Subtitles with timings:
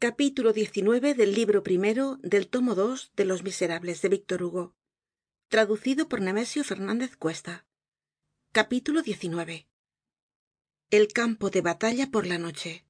[0.00, 4.76] capítulo del libro primero del tomo dos de los miserables de víctor hugo
[5.48, 7.66] traducido por nemesio Fernández cuesta.
[8.52, 9.18] Capítulo xix
[10.90, 12.86] el campo de batalla por la noche.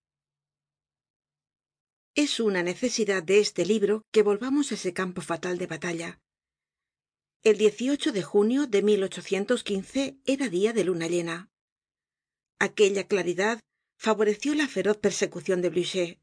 [2.14, 6.20] Es una necesidad de este libro que volvamos á ese campo fatal de batalla.
[7.43, 7.56] El
[8.12, 8.82] de junio de
[10.27, 11.48] era dia de luna llena.
[12.59, 13.61] Aquella claridad
[13.96, 16.18] favoreció la feroz persecucion de blucher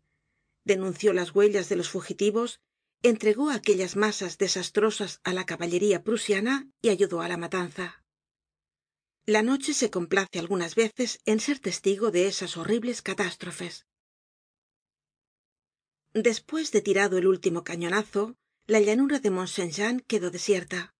[0.65, 2.59] denunció las huellas de los fugitivos
[3.03, 8.03] entregó aquellas masas desastrosas á la caballería prusiana y ayudó á la matanza.
[9.27, 13.85] La noche se complace algunas veces en ser testigo de esas horribles catástrofes.
[16.13, 18.35] Despues de tirado el último cañonazo
[18.67, 20.95] la llanura de mont saint jean quedó desierta.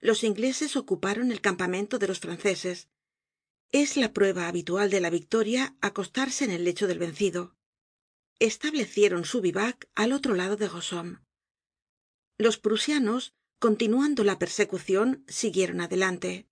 [0.00, 2.88] Los ingleses ocuparon el campamento de los franceses.
[3.72, 7.55] Es la prueba habitual de la victoria acostarse en el lecho del vencido
[8.38, 11.26] establecieron su vivac al otro lado de rossomme
[12.38, 16.46] los prusianos continuando la persecucion siguieron adelante.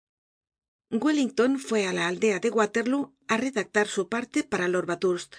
[0.90, 5.34] Wellington fue á la aldea de waterloo á redactar su parte para lord bathurst.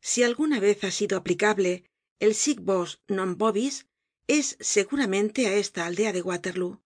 [0.00, 1.84] Si alguna vez ha sido aplicable
[2.18, 3.74] el sic vos non vobis
[4.26, 6.80] es seguramente á esta aldea de waterloo.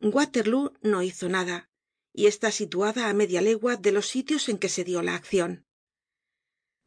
[0.00, 1.68] Waterloo no hizo nada
[2.14, 5.66] y está situada á media legua de los sitios en que se dio la accion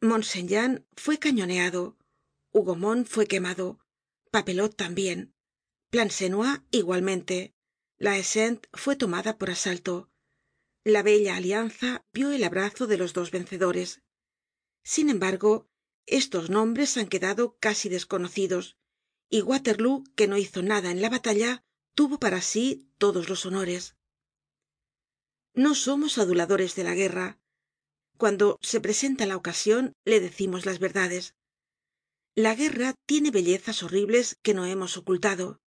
[0.00, 1.96] mont saint jean fue cañoneado
[2.52, 3.78] hougomont fue quemado
[4.30, 5.34] papelotte tambien
[5.90, 7.54] plancenoit igualmente
[7.98, 10.10] la haie sainte fue tomada por asalto
[10.84, 14.02] la bella alianza vio el abrazo de los dos vencedores.
[14.84, 15.68] Sin embargo
[16.06, 18.76] estos nombres han quedado casi desconocidos
[19.28, 23.96] y waterloo que no hizo nada en la batalla tuvo para sí todos los honores.
[25.54, 27.40] No somos aduladores de la guerra
[28.16, 31.34] cuando se presenta la ocasion le decimos las verdades.
[32.34, 35.60] La guerra tiene bellezas horribles que no hemos ocultado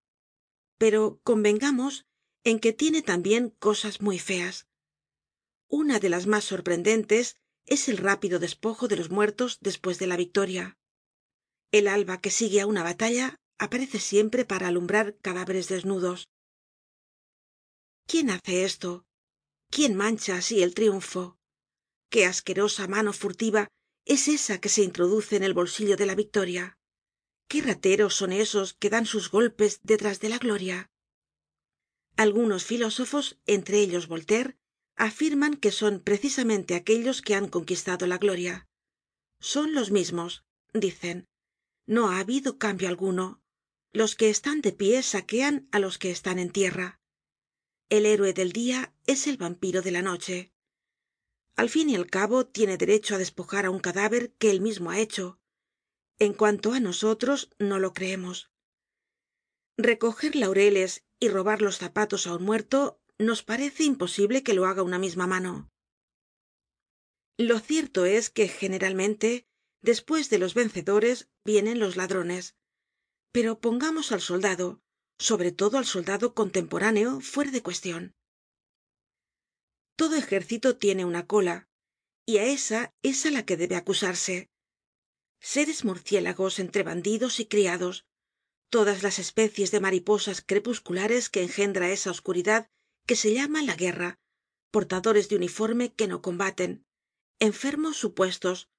[0.79, 2.07] pero convengamos
[2.45, 4.67] en que tiene tambien cosas muy feas.
[5.69, 7.37] Una de las mas sorprendentes
[7.67, 10.79] es el rápido despojo de los muertos despues de la victoria.
[11.73, 16.29] El alba que sigue á una batalla aparece siempre para alumbrar cadáveres desnudos.
[18.07, 19.05] Quién hace esto
[19.71, 21.38] quién mancha así el triunfo
[22.11, 23.69] qué asquerosa mano furtiva
[24.05, 26.79] es esa que se introduce en el bolsillo de la victoria.
[27.49, 30.91] Qué rateros son esos que dan sus golpes detrás de la gloria.
[32.17, 34.57] Algunos filósofos entre ellos voltaire
[34.97, 38.67] afirman que son precisamente aquellos que han conquistado la gloria.
[39.41, 41.27] Son los mismos dicen.
[41.87, 43.41] No ha habido cambio alguno.
[43.93, 47.01] Los que están de pie saquean á los que están en tierra.
[47.89, 50.53] El héroe del dia es el vampiro de la noche
[51.59, 54.93] al fin y al cabo tiene derecho á despojar á un cadáver que él mismo
[54.93, 55.25] ha hecho.
[56.27, 58.37] En cuanto á nosotros no lo creemos.
[59.77, 64.85] Recoger laureles y robar los zapatos á un muerto nos parece imposible que lo haga
[64.85, 65.69] una misma mano.
[67.37, 69.49] Lo cierto es que generalmente
[69.83, 72.55] despues de los vencedores vienen los ladrones.
[73.33, 74.81] Pero pongamos al soldado
[75.19, 78.15] sobre todo al soldado contemporáneo fuera de cuestion
[79.99, 81.69] todo ejército tiene una cola
[82.25, 84.49] y á esa es á la que debe acusarse.
[85.41, 88.07] Seres murciélagos entre bandidos y criados
[88.71, 92.71] todas las especies de mariposas crepusculares que engendra esa oscuridad
[93.07, 94.21] que se llama la guerra
[94.71, 96.87] portadores de uniforme que no combaten
[97.41, 98.71] enfermos supuestos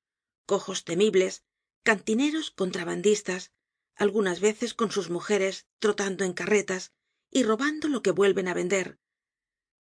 [0.46, 1.44] cojos temibles
[1.84, 3.52] cantineros contrabandistas
[3.98, 6.94] algunas veces con sus mujeres trotando en carretas
[7.30, 9.00] y robando lo que vuelven á vender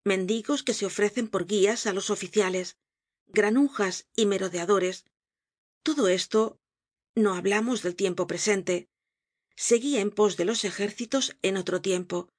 [0.04, 2.78] mendigos que se ofrecen por guías á los oficiales
[3.28, 5.06] granujas y merodeadores.
[5.84, 6.60] Todo esto
[7.16, 8.90] no hablamos del tiempo presente.
[9.56, 12.30] Seguía en pos de los ejércitos en otro tiempo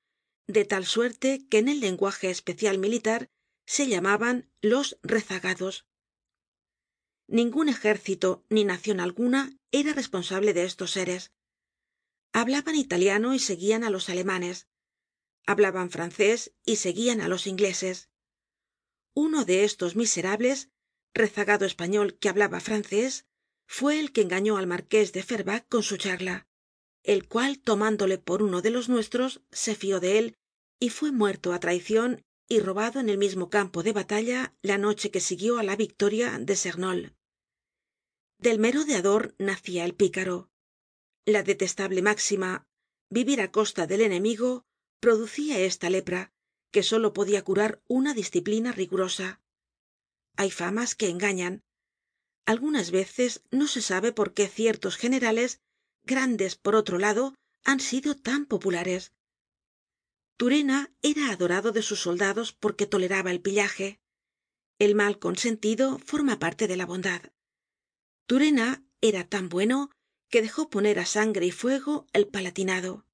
[0.46, 3.30] de tal suerte que en el lenguaje especial militar
[3.66, 5.86] se llamaban los rezagados.
[7.28, 11.32] Ningun ejército ni nacion alguna era responsable de estos seres.
[12.32, 14.66] Hablaban italiano y seguían á los alemanes
[15.46, 18.08] hablaban francés y seguían á los ingleses.
[19.14, 20.70] Uno de estos miserables
[21.14, 23.26] rezagado español que hablaba francés
[23.66, 26.46] fue el que engañó al marqués de fervacques con su charla
[27.02, 30.36] el cual tomándole por uno de los nuestros se fió de él
[30.78, 35.10] y fue muerto á traicion y robado en el mismo campo de batalla la noche
[35.10, 37.14] que siguió á la victoria de cernol.
[38.38, 40.50] Del merodeador nacia el pícaro.
[41.26, 42.66] La detestable máxima
[43.10, 44.64] vivir á costa del enemigo
[45.00, 46.32] producia esta lepra
[46.70, 49.40] que solo podia curar una disciplina rigurosa.
[50.36, 51.62] Hay famas que engañan.
[52.46, 55.60] Algunas veces no se sabe por qué ciertos generales
[56.04, 59.12] grandes por otro lado han sido tan populares.
[60.36, 64.00] Turena era adorado de sus soldados porque toleraba el pillaje.
[64.78, 67.20] El mal consentido forma parte de la bondad.
[68.26, 69.90] Turena era tan bueno
[70.30, 73.04] que dejó poner á sangre y fuego el palatinado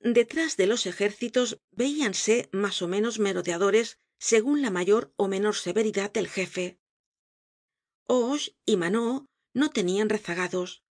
[0.00, 6.10] detrás de los ejércitos veíanse más ó menos merodeadores segun la mayor ó menor severidad
[6.12, 6.78] del jefe.
[8.06, 10.82] Hoche y manot no tenian rezagados.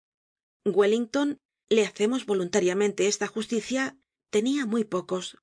[0.65, 1.39] Wellington
[1.69, 3.97] le hacemos voluntariamente esta justicia
[4.29, 5.37] tenia muy pocos.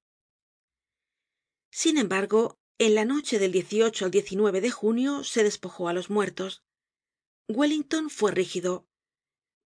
[1.70, 3.52] Sin embargo en la noche del
[4.04, 4.10] al
[4.60, 6.62] de junio se despojó á los muertos.
[7.48, 8.86] Wellington fue rígido.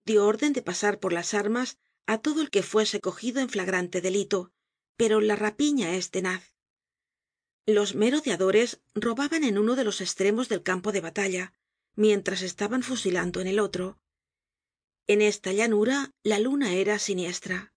[0.04, 1.78] Dió orden de pasar por las armas
[2.12, 4.40] á todo el que fuese cogido en flagrante delito
[4.98, 6.42] pero la rapiña es tenaz.
[7.66, 11.52] Los merodeadores robaban en uno de los estremos del campo de batalla
[11.94, 14.00] mientras estaban fusilando en el otro.
[15.06, 17.72] En esta llanura la luna era siniestra.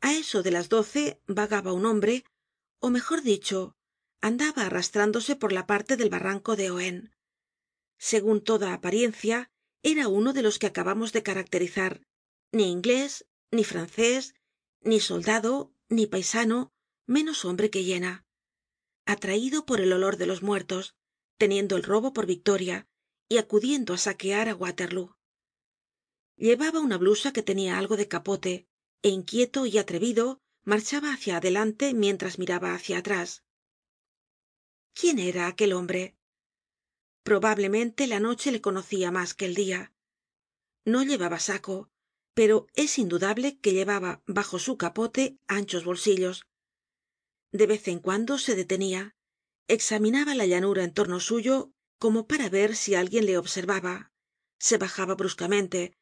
[0.00, 2.24] A eso de las doce vagaba un hombre
[2.80, 3.76] ó mejor dicho
[4.20, 7.14] andaba arrastrándose por la parte del barranco de ohain
[7.98, 9.50] segun toda apariencia
[9.82, 11.92] era uno de los que acabamos de caracterizar
[12.54, 14.34] ni inglés ni francés
[14.80, 16.72] ni soldado ni paisano
[17.06, 18.24] menos hombre que hiena.
[19.06, 20.94] Atraído por el olor de los muertos
[21.36, 22.86] teniendo el robo por victoria
[23.28, 25.16] y acudiendo á saquear á waterloo.
[26.36, 28.54] Llevaba una blusa que tenia algo de capote
[29.02, 30.24] é inquieto y atrevido
[30.64, 33.44] marchaba hacia adelante mientras miraba hacia atrás.
[34.98, 36.16] Quién era aquel hombre
[37.24, 39.80] probablemente la noche le conocia mas que el dia
[40.84, 41.90] no llevaba saco
[42.34, 46.46] pero es indudable que llevaba bajo su capote anchos bolsillos.
[47.52, 49.16] De vez en cuando se detenia
[49.68, 54.12] examinaba la llanura en torno suyo como para ver si alguien le observaba.
[54.58, 55.96] Se bajaba bruscamente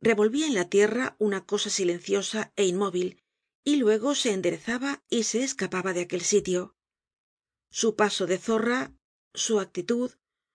[0.00, 3.22] revolvia en la tierra una cosa silenciosa é inmóvil
[3.64, 6.76] y luego se enderezaba y se escapaba de aquel sitio.
[7.70, 8.94] Su paso de zorra
[9.34, 10.12] su actitud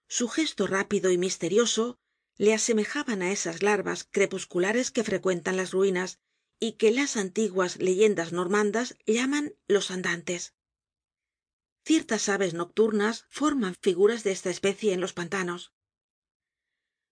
[0.07, 1.99] su gesto rápido y misterioso
[2.43, 6.19] le asemejaban á esas larvas crepusculares que frecuentan las ruinas
[6.59, 10.53] y que las antiguas leyendas normandas llaman los andantes.
[11.85, 15.71] Ciertas aves nocturnas forman figuras de esta especie en los pantanos.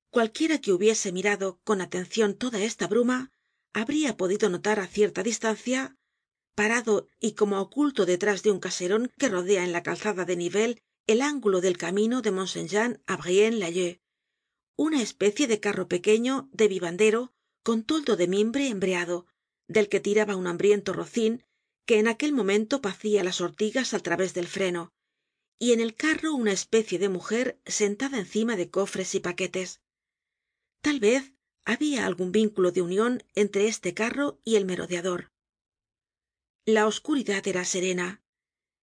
[0.10, 3.31] Cualquiera que hubiese mirado con atencion toda esta bruma
[3.74, 5.98] habría podido notar á cierta distancia
[6.56, 10.81] parado y como oculto detrás de un caseron que rodea en la calzada de nivelles
[11.07, 13.18] el ángulo del camino de mont saint jean á
[14.77, 17.33] una especie de carro pequeño de vivandero
[17.63, 19.27] con toldo de mimbre embreado
[19.68, 21.44] del que tiraba un hambriento rocin
[21.86, 24.92] que en aquel momento pacia las ortigas al través del freno
[25.57, 29.81] y en el carro una especie de mujer sentada encima de cofres y paquetes.
[30.81, 31.33] Tal vez
[31.63, 35.31] habia algun vínculo de union entre este carro y el merodeador.
[36.66, 38.21] La oscuridad era serena.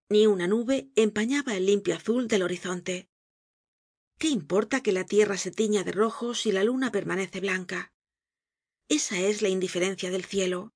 [0.08, 3.11] Ni una nube empañaba el limpio azul del horizonte
[4.18, 7.92] qué importa que la tierra se tiña de rojo si la luna permanece blanca
[8.92, 10.74] esa es la indiferencia del cielo.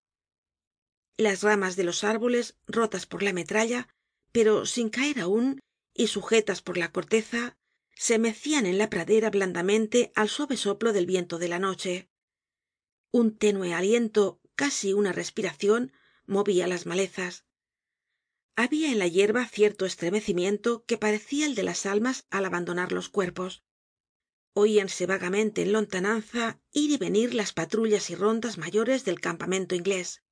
[1.18, 3.88] Las ramas de los árboles rotas por la metralla
[4.32, 5.60] pero sin caer aun
[5.94, 7.56] y sujetas por la corteza
[7.94, 12.08] se mecian en la pradera blandamente al suave soplo del viento de la noche.
[13.12, 15.93] Un ténue aliento casi una respiracion
[16.26, 17.45] movia las malezas
[18.56, 23.10] habia en la yerba cierto estremecimiento que parecia el de las almas al abandonar los
[23.10, 23.63] cuerpos.
[24.55, 30.22] Oíanse vagamente en lontananza ir y venir las patrullas y rondas mayores del campamento inglés.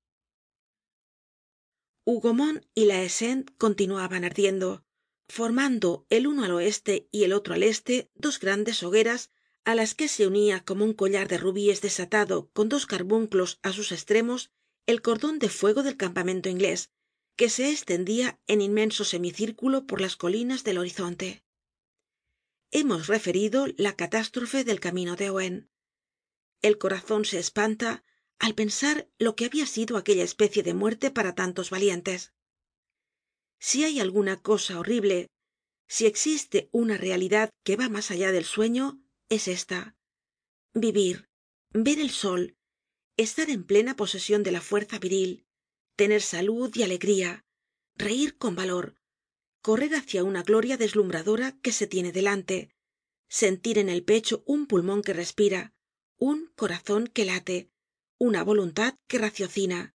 [2.06, 4.84] Hougomont y la haie sainte continuaban ardiendo
[5.28, 9.30] formando el uno al oeste y el otro al este dos grandes hogueras
[9.64, 13.72] á las que se unia como un collar de rubíes desatado con dos carbunclos á
[13.72, 14.50] sus estremos
[14.86, 16.90] el cordon de fuego del campamento inglés
[17.36, 21.44] que se estendia en inmenso semicírculo por las colinas del horizonte.
[22.70, 25.70] Hemos referido la catástrofe del camino de ohain
[26.64, 28.04] el corazon se espanta
[28.38, 32.32] al pensar lo que habia sido aquella especie de muerte para tantos valientes.
[33.60, 35.28] Si hay alguna cosa horrible
[35.86, 38.98] si existe una realidad que va mas allá del sueño
[39.28, 39.94] es esta.
[40.72, 41.28] Vivir
[41.74, 42.56] ver el sol
[43.18, 45.43] estar en plena posesion de la fuerza viril
[45.96, 47.44] tener salud y alegría
[47.96, 48.96] reir con valor
[49.62, 52.74] correr hacia una gloria deslumbradora que se tiene delante
[53.28, 55.74] sentir en el pecho un pulmon que respira
[56.16, 57.70] un corazon que late
[58.18, 59.94] una voluntad que raciocina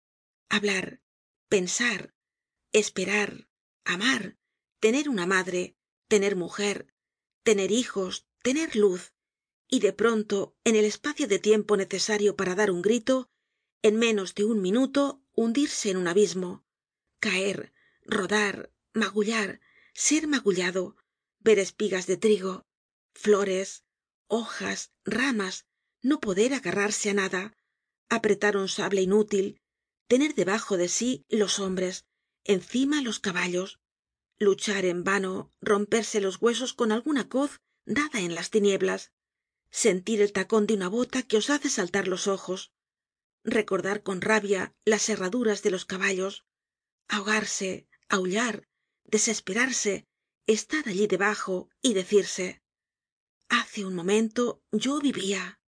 [0.49, 1.01] hablar
[1.49, 2.13] pensar
[2.71, 3.49] esperar
[3.83, 4.37] amar
[4.79, 5.75] tener una madre
[6.07, 6.93] tener mujer
[7.43, 9.13] tener hijos tener luz
[9.67, 13.29] y de pronto en el espacio de tiempo necesario para dar un grito
[13.81, 16.65] en menos de un minuto hundirse en un abismo
[17.21, 17.71] caer
[18.03, 19.61] rodar magullar
[19.93, 20.97] ser magullado
[21.39, 22.65] ver espigas de trigo
[23.13, 23.85] flores
[24.27, 25.55] hojas ramas
[26.09, 27.43] no poder agarrarse á nada
[28.17, 29.47] apretar un sable inútil
[30.11, 31.95] tener debajo de sí los hombres
[32.55, 33.69] encima los caballos
[34.45, 37.51] luchar en vano romperse los huesos con alguna coz
[37.85, 39.01] dada en las tinieblas
[39.71, 42.73] sentir el tacon de una bota que os hace saltar los ojos
[43.43, 46.45] recordar con rabia las herraduras de los caballos
[47.07, 48.67] ahogarse aullar
[49.05, 50.07] desesperarse
[50.45, 52.61] estar allí debajo y decirse
[53.49, 55.59] hace un momento yo vivia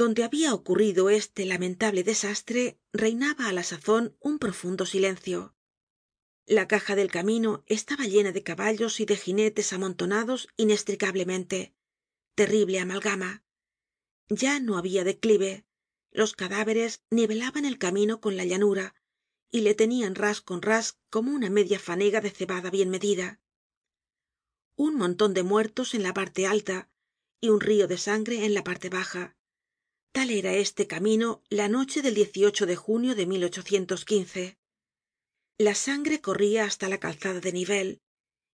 [0.00, 5.54] donde habia ocurrido este lamentable desastre reinaba á la sazon un profundo silencio.
[6.46, 11.74] La caja del camino estaba llena de caballos y de ginetes amontonados inextricablemente.
[12.34, 13.44] Terrible amalgama.
[14.30, 15.66] Ya no habia declive
[16.10, 18.94] los cadáveres nivelaban el camino con la llanura
[19.50, 23.40] y le tenian ras con ras como una media fanega de cebada bien medida.
[24.76, 26.88] Un monton de muertos en la parte alta
[27.40, 29.36] y un rio de sangre en la parte baja.
[30.12, 34.56] Tal era este camino la noche del de junio de
[35.58, 37.98] la sangre corria hasta la calzada de nivelles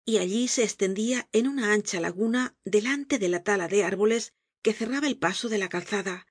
[0.05, 4.74] y allí se estendia en una ancha laguna delante de la tala de árboles que
[4.74, 6.25] cerraba el paso de la calzada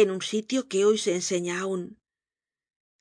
[0.00, 1.82] en un sitio que hoy se enseña aun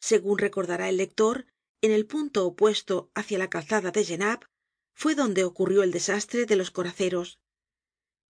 [0.01, 1.45] segun recordará el lector
[1.81, 4.47] en el punto opuesto hácia la calzada de genappe
[4.93, 7.39] fue donde ocurrió el desastre de los coraceros.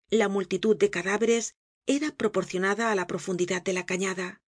[0.09, 1.55] La multitud de cadáveres
[1.85, 4.41] era proporcionada á la profundidad de la cañada.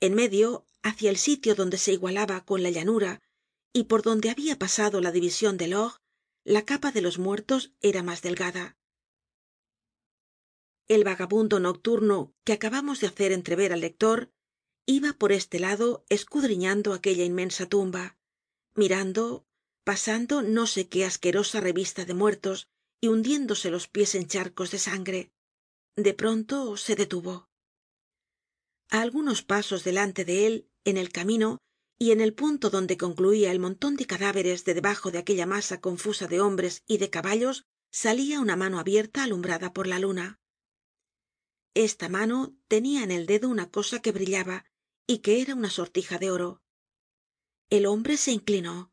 [0.00, 3.20] En medio hácia el sitio donde se igualaba con la llanura
[3.74, 5.96] y por donde habia pasado la division delord
[6.44, 8.78] la capa de los muertos era mas delgada
[10.88, 14.32] el vagabundo nocturno que acabamos de hacer entrever al lector
[14.86, 18.16] iba por este lado escudriñando aquella inmensa tumba
[18.74, 19.44] mirando
[19.84, 22.68] pasando no sé qué asquerosa revista de muertos
[23.00, 25.32] y hundiéndose los pies en charcos de sangre.
[25.96, 27.48] De pronto se detuvo.
[28.90, 31.58] A algunos pasos delante de él en el camino
[31.98, 35.80] y en el punto donde concluía el monton de cadáveres de debajo de aquella masa
[35.80, 40.38] confusa de hombres y de caballos salia una mano abierta alumbrada por la luna
[41.74, 44.64] esta mano tenia en el dedo una cosa que brillaba
[45.06, 46.62] y que era una sortija de oro.
[47.70, 48.92] El hombre se inclinó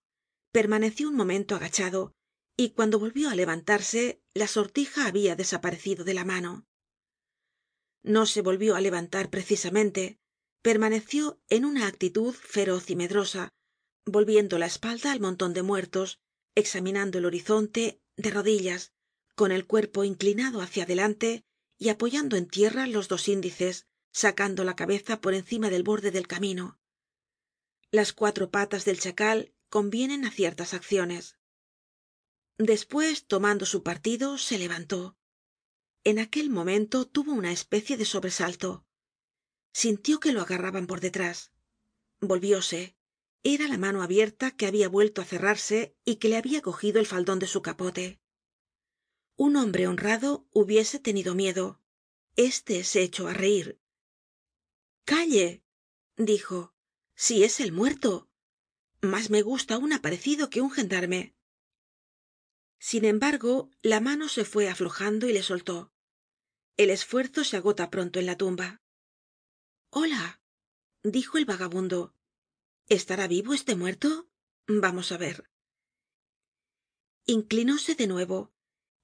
[0.52, 2.14] permaneció un momento agachado
[2.58, 6.66] y cuando volvió á levantarse la sortija habia desaparecido de la mano.
[8.04, 10.18] No se volvió á levantar precisamente
[10.62, 13.50] permaneció en una actitud feroz y medrosa
[14.06, 16.20] volviendo la espalda al monton de muertos
[16.56, 18.94] examinando el horizonte de rodillas
[19.36, 21.44] con el cuerpo inclinado hácia adelante
[21.78, 26.26] y apoyando en tierra los dos índices sacando la cabeza por encima del borde del
[26.26, 26.80] camino.
[27.92, 31.38] Las cuatro patas del chacal convienen á ciertas acciones.
[32.58, 35.18] Despues tomando su partido se levantó.
[36.06, 38.86] En aquel momento tuvo una especie de sobresalto.
[39.74, 41.52] Sintió que lo agarraban por detrás.
[42.22, 42.96] Volvióse.
[43.44, 47.06] Era la mano abierta que habia vuelto á cerrarse y que le habia cogido el
[47.06, 48.22] faldon de su capote
[49.36, 51.82] un hombre honrado hubiese tenido miedo.
[52.36, 53.80] Este se echó á reir
[55.06, 55.64] calle
[56.18, 56.74] dijo
[57.16, 58.30] si es el muerto.
[59.02, 61.36] Mas me gusta un aparecido que un gendarme
[62.80, 65.92] sin embargo la mano se fue aflojando y le soltó.
[66.78, 68.82] El esfuerzo se agota pronto en la tumba.
[69.90, 70.42] Hola
[71.04, 72.16] dijo el vagabundo.
[72.88, 74.30] Estará vivo este muerto
[74.68, 75.50] vamos á ver
[77.28, 78.55] inclinóse de nuevo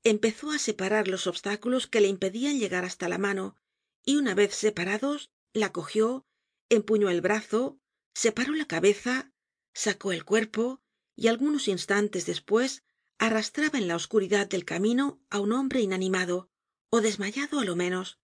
[0.04, 3.56] empezó á separar los obstáculos que le impedian llegar hasta la mano
[4.04, 6.26] y una vez separados la cogió
[6.70, 7.80] empuñó el brazo
[8.14, 9.32] separó la cabeza
[9.74, 10.82] sacó el cuerpo
[11.16, 12.84] y algunos instantes despues
[13.20, 16.50] arrastraba en la oscuridad del camino á un hombre inanimado
[16.90, 18.20] ó desmayado á lo menos.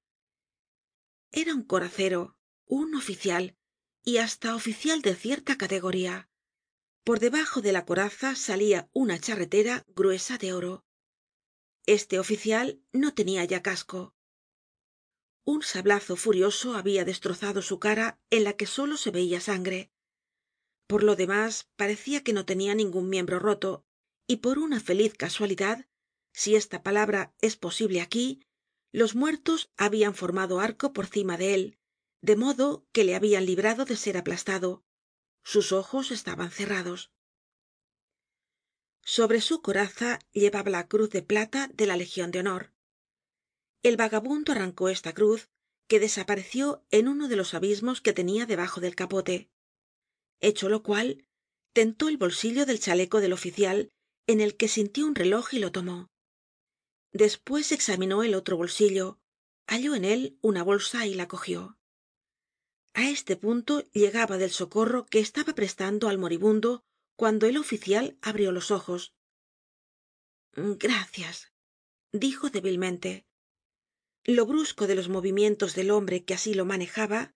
[1.31, 3.55] Era un coracero un oficial
[4.03, 6.29] y hasta oficial de cierta categoría.
[7.03, 10.86] Por debajo de la coraza salia una charretera gruesa de oro
[11.87, 14.13] este oficial no tenia ya casco.
[15.45, 19.89] Un sablazo furioso habia destrozado su cara en la que solo se veia sangre.
[20.85, 23.85] Por lo demás parecia que no tenia ningun miembro roto
[24.27, 25.87] y por una feliz casualidad
[26.33, 28.41] si esta palabra es posible aquí
[28.91, 31.77] los muertos habian formado arco por cima de él
[32.21, 34.83] de modo que le habian librado de ser aplastado.
[35.43, 37.13] Sus ojos estaban cerrados
[39.07, 42.73] sobre su coraza llevaba la cruz de plata de la legion de honor.
[43.81, 45.47] El vagabundo arrancó esta cruz
[45.87, 49.49] que desapareció en uno de los abismos que tenia debajo del capote.
[50.41, 51.25] Hecho lo cual
[51.71, 53.93] tentó el bolsillo del chaleco del oficial
[54.27, 56.09] en el que sintió un reloj y lo tomó.
[57.13, 59.21] Despues examinó el otro bolsillo
[59.67, 61.77] halló en él una bolsa y la cogió.
[62.93, 66.83] A este punto llegaba del socorro que estaba prestando al moribundo
[67.17, 69.13] cuando el oficial abrió los ojos.
[70.53, 71.51] Gracias
[72.13, 73.27] dijo débilmente.
[74.23, 77.35] Lo brusco de los movimientos del hombre que así lo manejaba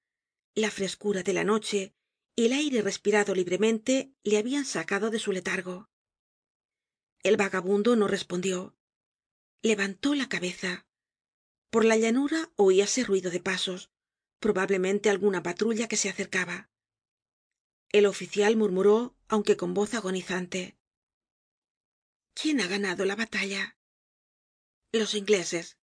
[0.55, 1.93] la frescura de la noche
[2.35, 5.89] y el aire respirado libremente le habian sacado de su letargo.
[7.23, 8.75] El vagabundo no respondió.
[9.61, 10.88] Levantó la cabeza.
[11.69, 13.91] Por la llanura oíase ruido de pasos
[14.39, 16.71] probablemente alguna patrulla que se acercaba
[17.91, 20.77] el oficial murmuró aunque con voz agonizante.
[22.33, 23.77] Quién ha ganado la batalla
[24.93, 25.77] los ingleses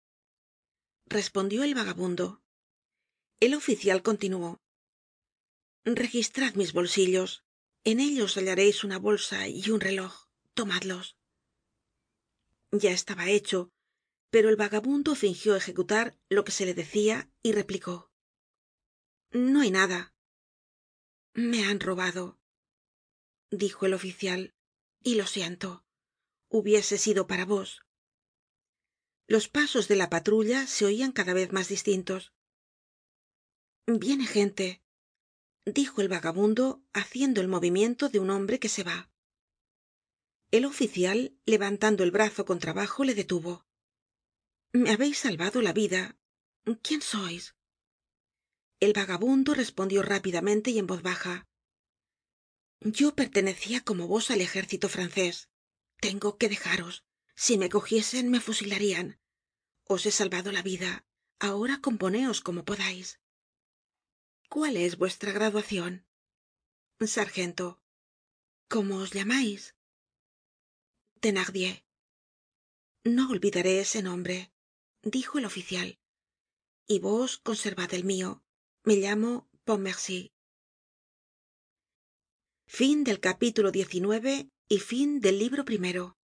[1.06, 2.42] respondió el vagabundo.
[3.40, 4.60] El oficial continuó.
[5.84, 7.42] Registrad mis bolsillos.
[7.84, 10.26] En ellos hallareis una bolsa y un reloj.
[10.52, 11.16] Tomadlos.
[12.70, 13.72] Ya estaba hecho
[14.30, 18.10] pero el vagabundo fingió ejecutar lo que se le decia y replicó.
[19.30, 20.14] No hay nada
[21.38, 22.36] me han robado
[23.52, 24.56] dijo el oficial
[25.04, 25.84] y lo siento
[26.48, 27.82] hubiese sido para vos.
[29.28, 32.32] Los pasos de la patrulla se oian cada vez mas distintos.
[33.86, 34.82] Viene gente
[35.64, 39.08] dijo el vagabundo haciendo el movimiento de un hombre que se va.
[40.50, 43.64] El oficial levantando el brazo con trabajo le detuvo.
[44.72, 46.18] Me habeis salvado la vida.
[46.82, 47.54] Quién sois
[48.80, 51.46] el vagabundo respondió rápidamente y en voz baja.
[52.80, 55.48] Yo pertenecia como vos al ejército francés.
[56.00, 57.04] Tengo que dejaros.
[57.34, 59.20] Si me cogiesen me fusilarían.
[59.84, 61.04] Os he salvado la vida.
[61.40, 63.20] Ahora componeos como podais
[64.48, 66.06] cuál es vuestra graduacion
[67.06, 67.80] sargento.
[68.68, 69.76] Cómo os llamais
[71.20, 71.84] thenardier.
[73.04, 74.52] No olvidaré ese nombre
[75.02, 76.00] dijo el oficial.
[76.86, 78.42] Y vos conservad el mio
[78.84, 80.32] me llamo pontmercy.
[82.66, 83.72] Fin del capítulo
[84.68, 86.17] y fin del libro primero